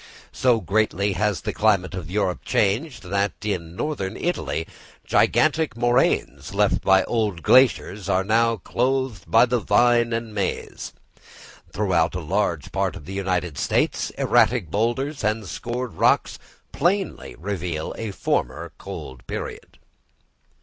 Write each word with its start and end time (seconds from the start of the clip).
So 0.31 0.59
greatly 0.61 1.13
has 1.13 1.41
the 1.41 1.53
climate 1.53 1.93
of 1.93 2.09
Europe 2.09 2.43
changed, 2.43 3.03
that 3.03 3.33
in 3.45 3.75
Northern 3.75 4.17
Italy, 4.17 4.65
gigantic 5.05 5.77
moraines, 5.77 6.55
left 6.55 6.81
by 6.81 7.03
old 7.03 7.43
glaciers, 7.43 8.09
are 8.09 8.23
now 8.23 8.55
clothed 8.57 9.29
by 9.29 9.45
the 9.45 9.59
vine 9.59 10.11
and 10.11 10.33
maize. 10.33 10.93
Throughout 11.71 12.15
a 12.15 12.19
large 12.19 12.71
part 12.71 12.95
of 12.95 13.05
the 13.05 13.13
United 13.13 13.59
States, 13.59 14.09
erratic 14.17 14.71
boulders 14.71 15.23
and 15.23 15.45
scored 15.47 15.93
rocks 15.93 16.39
plainly 16.71 17.35
reveal 17.37 17.93
a 17.95 18.09
former 18.09 18.71
cold 18.79 19.27
period. 19.27 19.77